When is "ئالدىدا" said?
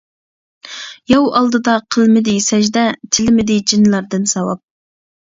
1.39-1.75